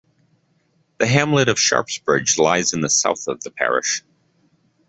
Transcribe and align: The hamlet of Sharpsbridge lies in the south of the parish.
The 0.97 1.05
hamlet 1.05 1.47
of 1.47 1.57
Sharpsbridge 1.59 2.39
lies 2.39 2.73
in 2.73 2.81
the 2.81 2.89
south 2.89 3.27
of 3.27 3.41
the 3.43 3.51
parish. 3.51 4.01